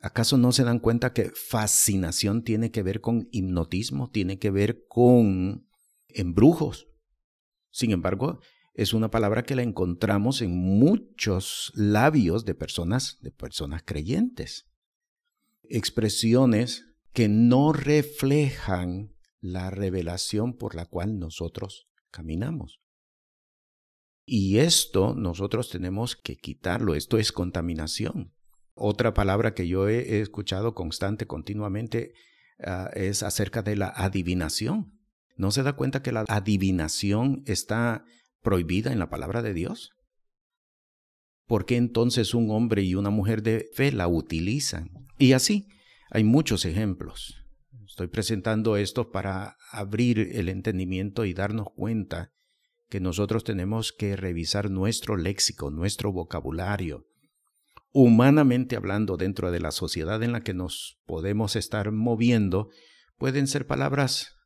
¿Acaso 0.00 0.36
no 0.36 0.52
se 0.52 0.64
dan 0.64 0.80
cuenta 0.80 1.12
que 1.12 1.30
fascinación 1.30 2.44
tiene 2.44 2.70
que 2.70 2.82
ver 2.82 3.00
con 3.00 3.28
hipnotismo, 3.32 4.10
tiene 4.10 4.38
que 4.38 4.50
ver 4.50 4.84
con 4.86 5.66
embrujos? 6.08 6.88
Sin 7.70 7.90
embargo, 7.90 8.40
es 8.74 8.92
una 8.92 9.10
palabra 9.10 9.44
que 9.44 9.56
la 9.56 9.62
encontramos 9.62 10.42
en 10.42 10.54
muchos 10.54 11.72
labios 11.74 12.44
de 12.44 12.54
personas, 12.54 13.18
de 13.22 13.30
personas 13.30 13.82
creyentes. 13.82 14.66
Expresiones 15.62 16.84
que 17.12 17.28
no 17.28 17.72
reflejan 17.72 19.11
la 19.42 19.70
revelación 19.70 20.56
por 20.56 20.74
la 20.74 20.86
cual 20.86 21.18
nosotros 21.18 21.88
caminamos. 22.10 22.80
Y 24.24 24.58
esto 24.58 25.14
nosotros 25.14 25.68
tenemos 25.68 26.16
que 26.16 26.36
quitarlo, 26.36 26.94
esto 26.94 27.18
es 27.18 27.32
contaminación. 27.32 28.32
Otra 28.74 29.12
palabra 29.12 29.52
que 29.52 29.66
yo 29.66 29.88
he, 29.88 30.20
escuchado 30.20 30.74
constante, 30.74 31.26
continuamente, 31.26 32.14
ah, 32.64 32.88
es 32.94 33.22
acerca 33.22 33.62
de 33.62 33.76
la 33.76 33.88
adivinación. 33.88 34.98
¿No 35.36 35.50
se 35.50 35.64
da 35.64 35.74
cuenta 35.74 36.02
que 36.02 36.12
la 36.12 36.24
adivinación 36.28 37.42
está 37.46 38.04
prohibida 38.42 38.92
en 38.92 39.00
la 39.00 39.10
palabra 39.10 39.42
de 39.42 39.54
Dios? 39.54 39.90
¿Por 41.46 41.66
qué 41.66 41.76
entonces 41.76 42.32
un 42.32 42.50
hombre 42.50 42.82
y 42.82 42.94
una 42.94 43.10
mujer 43.10 43.42
de 43.42 43.68
fe 43.74 43.90
la 43.90 44.06
utilizan? 44.06 45.08
Y 45.18 45.32
así, 45.32 45.68
hay 46.10 46.22
muchos 46.22 46.64
ejemplos. 46.64 47.41
Estoy 47.92 48.06
presentando 48.06 48.78
esto 48.78 49.10
para 49.10 49.58
abrir 49.70 50.18
el 50.18 50.48
entendimiento 50.48 51.26
y 51.26 51.34
darnos 51.34 51.66
cuenta 51.76 52.32
que 52.88 53.00
nosotros 53.00 53.44
tenemos 53.44 53.92
que 53.92 54.16
revisar 54.16 54.70
nuestro 54.70 55.18
léxico, 55.18 55.70
nuestro 55.70 56.10
vocabulario. 56.10 57.06
Humanamente 57.90 58.76
hablando, 58.76 59.18
dentro 59.18 59.50
de 59.50 59.60
la 59.60 59.72
sociedad 59.72 60.22
en 60.22 60.32
la 60.32 60.40
que 60.40 60.54
nos 60.54 61.02
podemos 61.04 61.54
estar 61.54 61.92
moviendo, 61.92 62.70
pueden 63.18 63.46
ser 63.46 63.66
palabras 63.66 64.36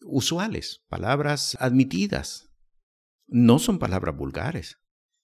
usuales, 0.00 0.82
palabras 0.88 1.58
admitidas. 1.60 2.48
No 3.26 3.58
son 3.58 3.78
palabras 3.78 4.16
vulgares. 4.16 4.78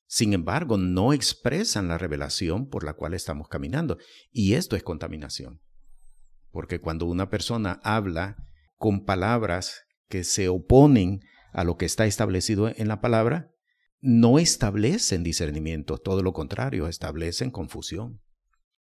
Sin 0.04 0.34
embargo, 0.34 0.76
no 0.76 1.14
expresan 1.14 1.88
la 1.88 1.96
revelación 1.96 2.68
por 2.68 2.84
la 2.84 2.92
cual 2.92 3.14
estamos 3.14 3.48
caminando. 3.48 3.96
Y 4.30 4.52
esto 4.52 4.76
es 4.76 4.82
contaminación. 4.82 5.62
Porque 6.54 6.80
cuando 6.80 7.06
una 7.06 7.30
persona 7.30 7.80
habla 7.82 8.36
con 8.76 9.04
palabras 9.04 9.82
que 10.08 10.22
se 10.22 10.48
oponen 10.48 11.18
a 11.52 11.64
lo 11.64 11.76
que 11.76 11.84
está 11.84 12.06
establecido 12.06 12.68
en 12.68 12.86
la 12.86 13.00
palabra, 13.00 13.50
no 14.00 14.38
establecen 14.38 15.24
discernimiento, 15.24 15.98
todo 15.98 16.22
lo 16.22 16.32
contrario, 16.32 16.86
establecen 16.86 17.50
confusión. 17.50 18.20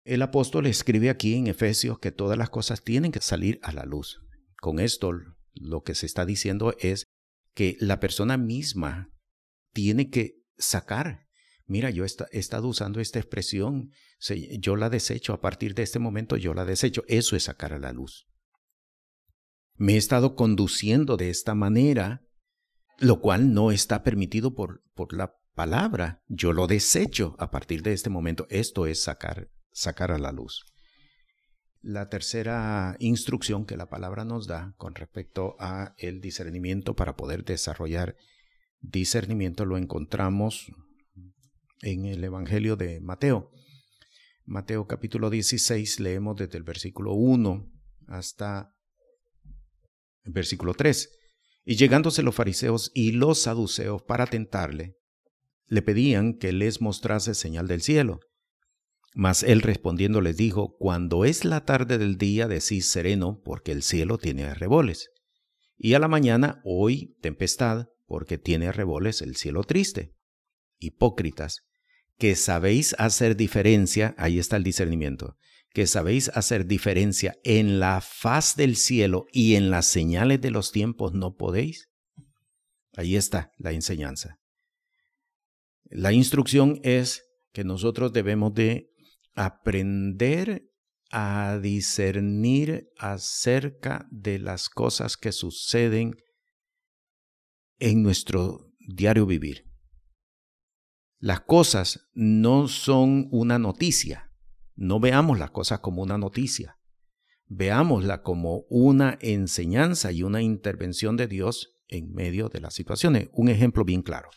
El 0.02 0.22
apóstol 0.22 0.64
escribe 0.64 1.10
aquí 1.10 1.34
en 1.34 1.46
Efesios 1.46 1.98
que 1.98 2.10
todas 2.10 2.38
las 2.38 2.48
cosas 2.48 2.82
tienen 2.82 3.12
que 3.12 3.20
salir 3.20 3.60
a 3.62 3.70
la 3.72 3.84
luz. 3.84 4.22
Con 4.62 4.80
esto 4.80 5.12
lo 5.52 5.82
que 5.82 5.94
se 5.94 6.06
está 6.06 6.24
diciendo 6.24 6.74
es 6.80 7.04
que 7.52 7.76
la 7.80 8.00
persona 8.00 8.38
misma 8.38 9.10
tiene 9.74 10.08
que 10.08 10.36
sacar 10.56 11.27
mira, 11.68 11.90
yo 11.90 12.04
he 12.04 12.38
estado 12.38 12.66
usando 12.66 13.00
esta 13.00 13.18
expresión, 13.18 13.92
yo 14.58 14.74
la 14.76 14.90
desecho, 14.90 15.32
a 15.32 15.40
partir 15.40 15.74
de 15.74 15.84
este 15.84 15.98
momento 15.98 16.36
yo 16.36 16.54
la 16.54 16.64
desecho. 16.64 17.04
Eso 17.06 17.36
es 17.36 17.44
sacar 17.44 17.72
a 17.72 17.78
la 17.78 17.92
luz. 17.92 18.26
Me 19.76 19.94
he 19.94 19.96
estado 19.96 20.34
conduciendo 20.34 21.16
de 21.16 21.30
esta 21.30 21.54
manera, 21.54 22.22
lo 22.98 23.20
cual 23.20 23.52
no 23.52 23.70
está 23.70 24.02
permitido 24.02 24.54
por, 24.54 24.82
por 24.94 25.12
la 25.12 25.36
palabra. 25.54 26.24
Yo 26.26 26.52
lo 26.52 26.66
desecho 26.66 27.36
a 27.38 27.50
partir 27.50 27.82
de 27.82 27.92
este 27.92 28.10
momento. 28.10 28.46
Esto 28.50 28.86
es 28.86 29.00
sacar, 29.02 29.48
sacar 29.70 30.10
a 30.10 30.18
la 30.18 30.32
luz. 30.32 30.64
La 31.80 32.08
tercera 32.08 32.96
instrucción 32.98 33.64
que 33.64 33.76
la 33.76 33.88
palabra 33.88 34.24
nos 34.24 34.48
da 34.48 34.74
con 34.78 34.96
respecto 34.96 35.54
a 35.60 35.94
el 35.98 36.20
discernimiento 36.20 36.96
para 36.96 37.16
poder 37.16 37.44
desarrollar 37.44 38.16
discernimiento 38.80 39.64
lo 39.64 39.76
encontramos 39.76 40.72
en 41.82 42.06
el 42.06 42.22
Evangelio 42.24 42.76
de 42.76 43.00
Mateo. 43.00 43.50
Mateo 44.44 44.86
capítulo 44.86 45.30
16 45.30 46.00
leemos 46.00 46.36
desde 46.36 46.58
el 46.58 46.64
versículo 46.64 47.12
1 47.12 47.70
hasta 48.06 48.74
el 50.24 50.32
versículo 50.32 50.74
3. 50.74 51.10
Y 51.64 51.76
llegándose 51.76 52.22
los 52.22 52.34
fariseos 52.34 52.90
y 52.94 53.12
los 53.12 53.42
saduceos 53.42 54.02
para 54.02 54.26
tentarle, 54.26 54.96
le 55.66 55.82
pedían 55.82 56.38
que 56.38 56.52
les 56.52 56.80
mostrase 56.80 57.34
señal 57.34 57.68
del 57.68 57.82
cielo. 57.82 58.20
Mas 59.14 59.42
él 59.42 59.60
respondiendo 59.60 60.20
les 60.20 60.36
dijo, 60.36 60.76
Cuando 60.78 61.24
es 61.24 61.44
la 61.44 61.64
tarde 61.64 61.98
del 61.98 62.16
día 62.16 62.48
decís 62.48 62.90
sereno, 62.90 63.40
porque 63.44 63.72
el 63.72 63.82
cielo 63.82 64.16
tiene 64.16 64.44
arreboles. 64.44 65.10
Y 65.76 65.94
a 65.94 65.98
la 65.98 66.08
mañana, 66.08 66.60
hoy 66.64 67.16
tempestad, 67.20 67.88
porque 68.06 68.38
tiene 68.38 68.68
arreboles 68.68 69.20
el 69.20 69.36
cielo 69.36 69.62
triste. 69.62 70.14
Hipócritas, 70.78 71.67
que 72.18 72.34
sabéis 72.34 72.94
hacer 72.98 73.36
diferencia, 73.36 74.14
ahí 74.18 74.38
está 74.38 74.56
el 74.56 74.64
discernimiento, 74.64 75.36
que 75.72 75.86
sabéis 75.86 76.30
hacer 76.34 76.66
diferencia 76.66 77.36
en 77.44 77.78
la 77.78 78.00
faz 78.00 78.56
del 78.56 78.76
cielo 78.76 79.26
y 79.32 79.54
en 79.54 79.70
las 79.70 79.86
señales 79.86 80.40
de 80.40 80.50
los 80.50 80.72
tiempos 80.72 81.14
no 81.14 81.36
podéis. 81.36 81.88
Ahí 82.96 83.14
está 83.14 83.52
la 83.58 83.72
enseñanza. 83.72 84.40
La 85.84 86.12
instrucción 86.12 86.80
es 86.82 87.24
que 87.52 87.64
nosotros 87.64 88.12
debemos 88.12 88.52
de 88.52 88.90
aprender 89.34 90.64
a 91.10 91.58
discernir 91.62 92.88
acerca 92.98 94.06
de 94.10 94.38
las 94.38 94.68
cosas 94.68 95.16
que 95.16 95.32
suceden 95.32 96.16
en 97.78 98.02
nuestro 98.02 98.72
diario 98.80 99.24
vivir. 99.24 99.67
Las 101.20 101.40
cosas 101.40 102.08
no 102.14 102.68
son 102.68 103.28
una 103.32 103.58
noticia. 103.58 104.30
No 104.76 105.00
veamos 105.00 105.38
las 105.38 105.50
cosas 105.50 105.80
como 105.80 106.02
una 106.02 106.16
noticia. 106.16 106.78
Veámosla 107.46 108.22
como 108.22 108.66
una 108.68 109.18
enseñanza 109.20 110.12
y 110.12 110.22
una 110.22 110.42
intervención 110.42 111.16
de 111.16 111.26
Dios 111.26 111.74
en 111.88 112.12
medio 112.12 112.48
de 112.48 112.60
las 112.60 112.74
situaciones. 112.74 113.30
Un 113.32 113.48
ejemplo 113.48 113.84
bien 113.84 114.02
claro. 114.02 114.30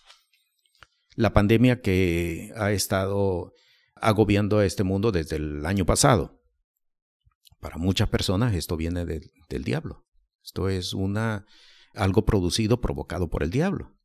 La 1.16 1.34
pandemia 1.34 1.82
que 1.82 2.52
ha 2.56 2.72
estado 2.72 3.54
agobiando 3.96 4.58
a 4.58 4.66
este 4.66 4.84
mundo 4.84 5.12
desde 5.12 5.36
el 5.36 5.66
año 5.68 5.86
pasado. 5.86 6.42
Para 7.60 7.78
muchas 7.78 8.10
personas 8.10 8.56
esto 8.56 8.76
viene 8.76 9.06
del 9.06 9.64
diablo. 9.64 10.08
Esto 10.44 10.68
es 10.68 10.96
una, 10.96 11.46
algo 11.94 12.26
producido, 12.26 12.82
provocado 12.82 13.30
por 13.30 13.44
el 13.44 13.52
diablo. 13.52 13.96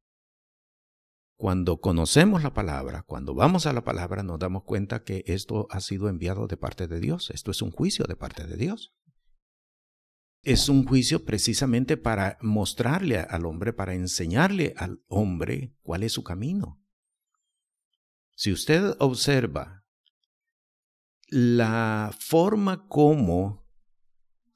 Cuando 1.36 1.80
conocemos 1.80 2.42
la 2.42 2.54
palabra, 2.54 3.02
cuando 3.02 3.34
vamos 3.34 3.66
a 3.66 3.74
la 3.74 3.84
palabra, 3.84 4.22
nos 4.22 4.38
damos 4.38 4.64
cuenta 4.64 5.04
que 5.04 5.22
esto 5.26 5.66
ha 5.70 5.80
sido 5.80 6.08
enviado 6.08 6.46
de 6.46 6.56
parte 6.56 6.88
de 6.88 6.98
Dios. 6.98 7.30
Esto 7.30 7.50
es 7.50 7.60
un 7.60 7.70
juicio 7.70 8.06
de 8.08 8.16
parte 8.16 8.46
de 8.46 8.56
Dios. 8.56 8.94
Es 10.42 10.70
un 10.70 10.86
juicio 10.86 11.24
precisamente 11.24 11.98
para 11.98 12.38
mostrarle 12.40 13.18
al 13.18 13.44
hombre, 13.44 13.74
para 13.74 13.94
enseñarle 13.94 14.72
al 14.78 15.02
hombre 15.08 15.76
cuál 15.82 16.04
es 16.04 16.12
su 16.12 16.24
camino. 16.24 16.80
Si 18.34 18.52
usted 18.52 18.94
observa 18.98 19.84
la 21.28 22.16
forma 22.18 22.86
como 22.88 23.66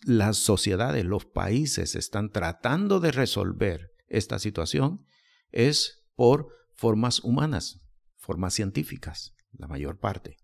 las 0.03 0.39
sociedades, 0.39 1.05
los 1.05 1.27
países 1.27 1.95
están 1.95 2.31
tratando 2.31 3.01
de 3.01 3.13
resolver 3.13 3.93
esta 4.07 4.39
situación, 4.39 5.05
es 5.51 6.07
por 6.15 6.60
formas 6.81 7.21
humanas, 7.23 7.79
formas 8.17 8.55
científicas, 8.55 9.35
la 9.53 9.69
mayor 9.69 9.99
parte. 9.99 10.39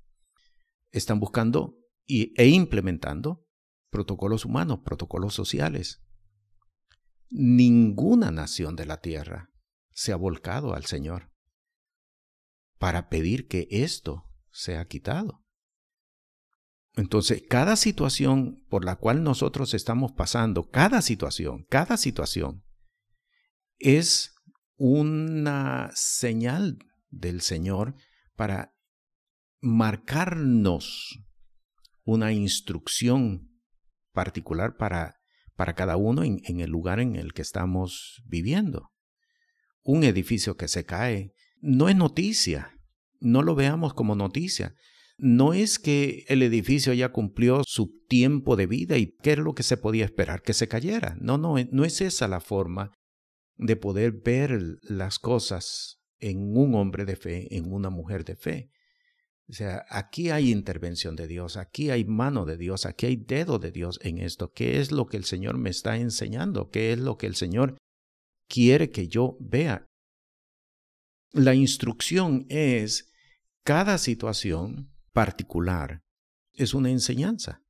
Están 0.90 1.18
buscando 1.18 1.78
e 2.06 2.46
implementando 2.48 3.46
protocolos 3.88 4.44
humanos, 4.44 4.80
protocolos 4.84 5.32
sociales. 5.32 6.02
Ninguna 7.30 8.30
nación 8.32 8.76
de 8.76 8.84
la 8.84 9.00
tierra 9.00 9.48
se 9.92 10.12
ha 10.12 10.16
volcado 10.16 10.74
al 10.74 10.84
Señor 10.84 11.32
para 12.78 13.08
pedir 13.08 13.48
que 13.48 13.66
esto 13.70 14.30
sea 14.50 14.84
quitado. 14.84 15.42
Entonces, 16.96 17.44
cada 17.48 17.76
situación 17.76 18.62
por 18.68 18.84
la 18.84 18.96
cual 18.96 19.22
nosotros 19.22 19.72
estamos 19.72 20.12
pasando, 20.12 20.68
cada 20.68 21.00
situación, 21.00 21.64
cada 21.70 21.96
situación, 21.96 22.62
es 23.78 24.35
una 24.76 25.90
señal 25.94 26.78
del 27.10 27.40
Señor 27.40 27.94
para 28.34 28.74
marcarnos 29.60 31.20
una 32.04 32.32
instrucción 32.32 33.50
particular 34.12 34.76
para, 34.76 35.16
para 35.56 35.74
cada 35.74 35.96
uno 35.96 36.22
en, 36.22 36.60
el 36.60 36.70
lugar 36.70 37.00
en 37.00 37.16
el 37.16 37.32
que 37.32 37.42
estamos 37.42 38.22
viviendo. 38.26 38.90
Un 39.82 40.04
edificio 40.04 40.56
que 40.56 40.68
se 40.68 40.84
cae 40.84 41.32
no 41.60 41.88
es 41.88 41.96
noticia, 41.96 42.78
no 43.20 43.42
lo 43.42 43.54
veamos 43.54 43.94
como 43.94 44.14
noticia. 44.14 44.74
No 45.18 45.54
es 45.54 45.78
que 45.78 46.24
el 46.28 46.42
edificio 46.42 46.92
ya 46.92 47.10
cumplió 47.10 47.62
su 47.66 48.04
tiempo 48.06 48.54
de 48.54 48.66
vida 48.66 48.98
y 48.98 49.16
qué 49.22 49.32
es 49.32 49.38
lo 49.38 49.54
que 49.54 49.62
se 49.62 49.78
podía 49.78 50.04
esperar, 50.04 50.42
que 50.42 50.52
se 50.52 50.68
cayera. 50.68 51.16
No, 51.18 51.38
no, 51.38 51.54
no 51.72 51.84
es 51.86 52.02
esa 52.02 52.28
la 52.28 52.40
forma 52.40 52.92
de 53.56 53.76
poder 53.76 54.12
ver 54.12 54.78
las 54.82 55.18
cosas 55.18 56.00
en 56.18 56.56
un 56.56 56.74
hombre 56.74 57.04
de 57.04 57.16
fe, 57.16 57.56
en 57.56 57.72
una 57.72 57.90
mujer 57.90 58.24
de 58.24 58.36
fe. 58.36 58.70
O 59.48 59.52
sea, 59.52 59.84
aquí 59.88 60.30
hay 60.30 60.50
intervención 60.50 61.14
de 61.14 61.28
Dios, 61.28 61.56
aquí 61.56 61.90
hay 61.90 62.04
mano 62.04 62.44
de 62.46 62.56
Dios, 62.56 62.84
aquí 62.84 63.06
hay 63.06 63.16
dedo 63.16 63.58
de 63.58 63.70
Dios 63.70 63.98
en 64.02 64.18
esto. 64.18 64.52
¿Qué 64.52 64.80
es 64.80 64.90
lo 64.90 65.06
que 65.06 65.16
el 65.16 65.24
Señor 65.24 65.56
me 65.56 65.70
está 65.70 65.96
enseñando? 65.96 66.70
¿Qué 66.70 66.92
es 66.92 66.98
lo 66.98 67.16
que 67.16 67.26
el 67.26 67.36
Señor 67.36 67.76
quiere 68.48 68.90
que 68.90 69.06
yo 69.06 69.36
vea? 69.40 69.86
La 71.32 71.54
instrucción 71.54 72.46
es 72.48 73.12
cada 73.62 73.98
situación 73.98 74.90
particular 75.12 76.02
es 76.52 76.74
una 76.74 76.90
enseñanza. 76.90 77.62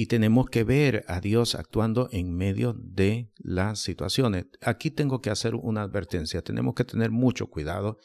Y 0.00 0.06
tenemos 0.06 0.48
que 0.48 0.62
ver 0.62 1.04
a 1.08 1.20
Dios 1.20 1.56
actuando 1.56 2.08
en 2.12 2.32
medio 2.32 2.72
de 2.72 3.32
las 3.38 3.80
situaciones. 3.80 4.46
Aquí 4.60 4.92
tengo 4.92 5.20
que 5.20 5.28
hacer 5.28 5.56
una 5.56 5.82
advertencia. 5.82 6.40
Tenemos 6.40 6.76
que 6.76 6.84
tener 6.84 7.10
mucho 7.10 7.48
cuidado 7.48 7.98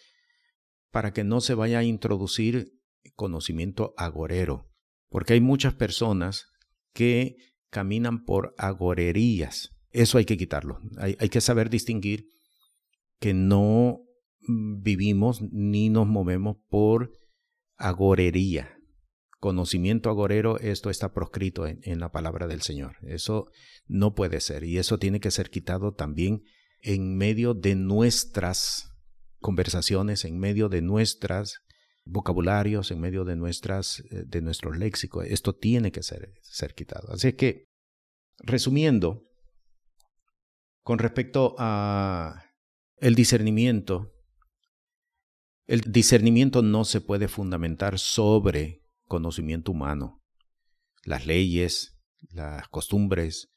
para 0.90 1.14
que 1.14 1.24
no 1.24 1.40
se 1.40 1.54
vaya 1.54 1.78
a 1.78 1.84
introducir 1.84 2.72
conocimiento 3.14 3.94
agorero. 3.96 4.72
Porque 5.10 5.34
hay 5.34 5.42
muchas 5.42 5.76
personas 5.76 6.48
que 6.94 7.36
caminan 7.70 8.24
por 8.26 8.56
agorerías. 8.58 9.70
Eso 9.92 10.18
hay 10.18 10.26
que 10.26 10.38
quitarlo. 10.38 10.80
Hay, 10.98 11.30
que 11.30 11.42
saber 11.42 11.70
distinguir 11.70 12.26
que 13.20 13.36
no 13.36 14.00
vivimos 14.48 15.44
ni 15.44 15.90
nos 15.90 16.08
movemos 16.08 16.58
por 16.70 17.12
agorería 17.78 18.80
conocimiento 19.44 20.10
agorero, 20.10 20.58
esto 20.60 20.90
está 20.90 21.12
proscrito 21.12 21.68
en, 21.68 22.00
la 22.00 22.14
palabra 22.14 22.48
del 22.48 22.62
Señor. 22.62 22.96
Eso 23.02 23.52
no 23.88 24.16
puede 24.16 24.40
ser 24.40 24.64
y 24.64 24.78
eso 24.78 25.00
tiene 25.00 25.20
que 25.20 25.32
ser 25.32 25.50
quitado 25.50 25.94
también 25.94 26.44
en 26.80 27.18
medio 27.18 27.54
de 27.54 27.76
nuestras 27.76 28.88
conversaciones, 29.40 30.24
en 30.24 30.40
medio 30.40 30.70
de 30.70 30.82
nuestras 30.82 31.60
vocabularios, 32.06 32.90
en 32.92 33.02
medio 33.02 33.26
de 33.26 33.36
nuestras 33.36 34.00
eh, 34.12 34.24
de 34.26 34.42
nuestros 34.42 34.78
léxicos. 34.78 35.26
Esto 35.28 35.54
tiene 35.54 35.92
que 35.92 36.04
ser, 36.04 36.32
ser 36.42 36.74
quitado. 36.74 37.12
Así 37.12 37.34
que, 37.34 37.66
resumiendo, 38.38 39.26
con 40.84 41.00
respecto 41.00 41.56
a 41.58 42.46
el 42.96 43.14
discernimiento, 43.14 44.14
el 45.66 45.82
discernimiento 45.82 46.62
no 46.62 46.86
se 46.86 47.02
puede 47.02 47.28
fundamentar 47.28 48.00
sobre 48.00 48.83
conocimiento 49.08 49.72
humano. 49.72 50.22
Las 51.04 51.26
leyes, 51.26 51.98
las 52.32 52.68
costumbres, 52.70 53.50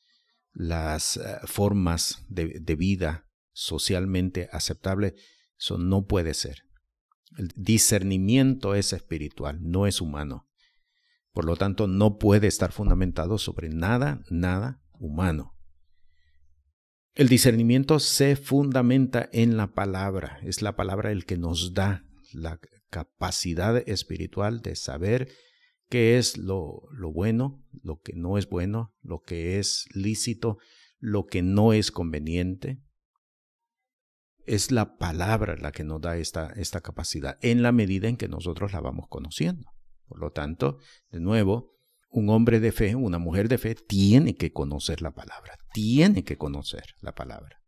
las 0.52 1.16
eh, 1.16 1.38
formas 1.44 2.24
de, 2.28 2.58
de 2.60 2.76
vida 2.76 3.26
socialmente 3.52 4.48
aceptables, 4.52 5.14
eso 5.58 5.78
no 5.78 6.06
puede 6.06 6.34
ser. 6.34 6.62
El 7.36 7.48
discernimiento 7.54 8.74
es 8.74 8.92
espiritual, 8.92 9.58
no 9.62 9.86
es 9.86 10.00
humano. 10.00 10.48
Por 11.32 11.44
lo 11.44 11.56
tanto, 11.56 11.86
no 11.86 12.18
puede 12.18 12.46
estar 12.46 12.72
fundamentado 12.72 13.38
sobre 13.38 13.68
nada, 13.68 14.22
nada 14.30 14.80
humano. 14.92 15.54
El 17.14 17.28
discernimiento 17.28 17.98
se 17.98 18.36
fundamenta 18.36 19.28
en 19.32 19.56
la 19.56 19.72
palabra. 19.72 20.38
Es 20.42 20.60
la 20.60 20.76
palabra 20.76 21.12
el 21.12 21.24
que 21.24 21.38
nos 21.38 21.72
da 21.72 22.04
la 22.32 22.60
capacidad 22.90 23.76
espiritual 23.88 24.62
de 24.62 24.76
saber 24.76 25.28
qué 25.88 26.18
es 26.18 26.36
lo, 26.36 26.82
lo 26.92 27.12
bueno, 27.12 27.64
lo 27.82 28.00
que 28.00 28.12
no 28.14 28.38
es 28.38 28.48
bueno, 28.48 28.94
lo 29.02 29.20
que 29.20 29.58
es 29.58 29.86
lícito, 29.94 30.58
lo 30.98 31.26
que 31.26 31.42
no 31.42 31.72
es 31.72 31.90
conveniente. 31.90 32.82
Es 34.44 34.70
la 34.70 34.96
palabra 34.96 35.56
la 35.56 35.72
que 35.72 35.84
nos 35.84 36.00
da 36.00 36.16
esta, 36.16 36.52
esta 36.56 36.80
capacidad 36.80 37.38
en 37.42 37.62
la 37.62 37.72
medida 37.72 38.08
en 38.08 38.16
que 38.16 38.28
nosotros 38.28 38.72
la 38.72 38.80
vamos 38.80 39.06
conociendo. 39.08 39.70
Por 40.06 40.20
lo 40.20 40.30
tanto, 40.30 40.78
de 41.10 41.20
nuevo, 41.20 41.76
un 42.10 42.30
hombre 42.30 42.60
de 42.60 42.72
fe, 42.72 42.94
una 42.94 43.18
mujer 43.18 43.48
de 43.48 43.58
fe, 43.58 43.74
tiene 43.74 44.36
que 44.36 44.52
conocer 44.52 45.02
la 45.02 45.12
palabra, 45.12 45.58
tiene 45.72 46.24
que 46.24 46.38
conocer 46.38 46.84
la 47.00 47.14
palabra. 47.14 47.60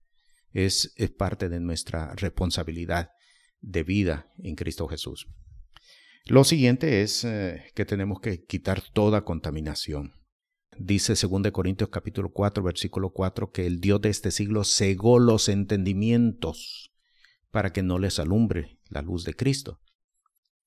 Es, 0.53 0.93
es 0.97 1.11
parte 1.11 1.49
de 1.49 1.61
nuestra 1.61 2.15
responsabilidad 2.15 3.11
de 3.61 3.83
vida 3.83 4.33
en 4.39 4.55
Cristo 4.55 4.89
Jesús. 4.89 5.29
Lo 6.27 6.45
siguiente 6.45 7.03
es 7.03 7.25
eh, 7.25 7.65
que 7.75 7.85
tenemos 7.85 8.21
que 8.21 8.45
quitar 8.45 8.83
toda 8.93 9.25
contaminación. 9.25 10.13
Dice 10.79 11.15
2 11.15 11.51
Corintios 11.51 11.91
capítulo 11.91 12.31
4 12.33 12.63
versículo 12.63 13.11
4 13.11 13.51
que 13.51 13.67
el 13.67 13.81
Dios 13.81 14.01
de 14.01 14.11
este 14.11 14.31
siglo 14.31 14.63
cegó 14.65 15.19
los 15.19 15.49
entendimientos 15.49 16.93
para 17.51 17.73
que 17.73 17.83
no 17.83 17.99
les 17.99 18.19
alumbre 18.19 18.79
la 18.89 19.03
luz 19.03 19.25
de 19.25 19.35
Cristo. 19.35 19.81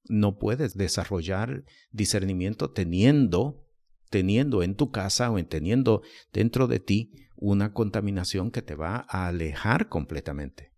No 0.06 0.38
puedes 0.40 0.76
desarrollar 0.76 1.64
discernimiento 1.92 2.72
teniendo 2.72 3.68
teniendo 4.12 4.62
en 4.62 4.76
tu 4.76 4.92
casa 4.92 5.32
o 5.32 5.44
teniendo 5.46 6.04
dentro 6.34 6.68
de 6.68 6.80
ti 6.80 7.14
una 7.38 7.74
contaminación 7.74 8.52
que 8.52 8.62
te 8.62 8.76
va 8.76 9.06
a 9.08 9.28
alejar 9.28 9.90
completamente. 9.90 10.74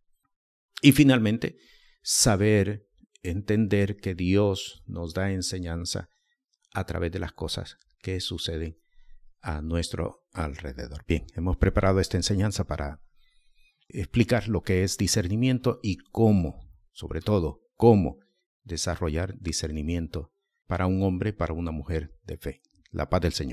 Y 0.81 0.91
finalmente, 0.91 1.57
saber, 2.03 2.85
entender 3.23 3.97
que 3.97 4.13
Dios 4.13 4.83
nos 4.85 5.13
da 5.13 5.31
enseñanza 5.31 6.09
a 6.73 6.85
través 6.85 7.11
de 7.11 7.19
las 7.19 7.31
cosas 7.31 7.77
que 8.01 8.19
suceden 8.19 8.77
a 9.41 9.61
nuestro 9.61 10.25
alrededor. 10.33 11.03
Bien, 11.07 11.25
hemos 11.35 11.57
preparado 11.57 11.99
esta 11.99 12.17
enseñanza 12.17 12.65
para 12.65 13.01
explicar 13.87 14.47
lo 14.47 14.61
que 14.61 14.83
es 14.83 14.97
discernimiento 14.97 15.79
y 15.81 15.97
cómo, 15.97 16.69
sobre 16.91 17.21
todo, 17.21 17.61
cómo 17.75 18.19
desarrollar 18.63 19.39
discernimiento 19.39 20.33
para 20.67 20.85
un 20.85 21.01
hombre, 21.03 21.33
para 21.33 21.53
una 21.53 21.71
mujer 21.71 22.15
de 22.23 22.37
fe. 22.37 22.61
La 22.91 23.09
paz 23.09 23.21
del 23.21 23.33
Señor. 23.33 23.51